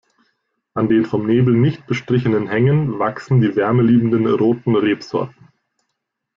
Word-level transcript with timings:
An 0.73 0.89
den 0.89 1.05
vom 1.05 1.27
Nebel 1.27 1.53
nicht 1.53 1.85
bestrichenen 1.85 2.47
Hängen 2.47 2.97
wachsen 2.97 3.39
die 3.39 3.55
wärmeliebenden 3.55 4.25
roten 4.33 4.75
Rebsorten. 4.75 5.49